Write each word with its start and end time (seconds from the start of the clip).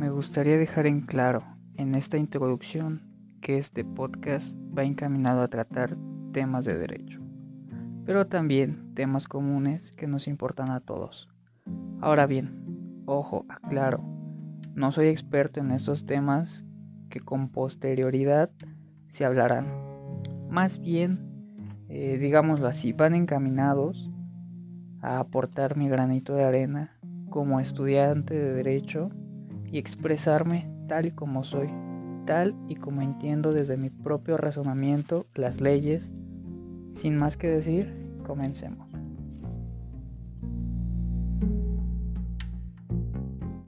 Me 0.00 0.08
gustaría 0.08 0.56
dejar 0.56 0.86
en 0.86 1.02
claro 1.02 1.44
en 1.76 1.94
esta 1.94 2.16
introducción 2.16 3.02
que 3.42 3.58
este 3.58 3.84
podcast 3.84 4.56
va 4.74 4.82
encaminado 4.82 5.42
a 5.42 5.48
tratar 5.48 5.94
temas 6.32 6.64
de 6.64 6.78
derecho, 6.78 7.20
pero 8.06 8.26
también 8.26 8.94
temas 8.94 9.28
comunes 9.28 9.92
que 9.92 10.06
nos 10.06 10.26
importan 10.26 10.70
a 10.70 10.80
todos. 10.80 11.28
Ahora 12.00 12.24
bien, 12.24 13.02
ojo, 13.04 13.44
aclaro, 13.50 14.02
no 14.74 14.90
soy 14.90 15.08
experto 15.08 15.60
en 15.60 15.70
estos 15.70 16.06
temas 16.06 16.64
que 17.10 17.20
con 17.20 17.50
posterioridad 17.50 18.48
se 19.08 19.26
hablarán. 19.26 19.66
Más 20.48 20.80
bien, 20.80 21.84
eh, 21.90 22.16
digámoslo 22.18 22.68
así, 22.68 22.94
van 22.94 23.14
encaminados 23.14 24.10
a 25.02 25.18
aportar 25.18 25.76
mi 25.76 25.90
granito 25.90 26.34
de 26.34 26.44
arena 26.44 26.96
como 27.28 27.60
estudiante 27.60 28.32
de 28.32 28.54
derecho 28.54 29.10
y 29.70 29.78
expresarme 29.78 30.68
tal 30.88 31.06
y 31.06 31.12
como 31.12 31.44
soy, 31.44 31.68
tal 32.26 32.54
y 32.68 32.76
como 32.76 33.02
entiendo 33.02 33.52
desde 33.52 33.76
mi 33.76 33.90
propio 33.90 34.36
razonamiento 34.36 35.26
las 35.34 35.60
leyes. 35.60 36.10
Sin 36.92 37.16
más 37.16 37.36
que 37.36 37.48
decir, 37.48 37.94
comencemos. 38.26 38.89